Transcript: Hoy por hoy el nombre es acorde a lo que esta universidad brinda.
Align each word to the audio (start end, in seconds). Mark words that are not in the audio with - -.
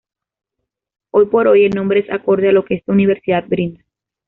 Hoy 1.11 1.27
por 1.27 1.47
hoy 1.47 1.65
el 1.65 1.75
nombre 1.75 1.99
es 1.99 2.09
acorde 2.09 2.49
a 2.49 2.51
lo 2.51 2.65
que 2.65 2.73
esta 2.73 2.91
universidad 2.91 3.45
brinda. 3.47 3.83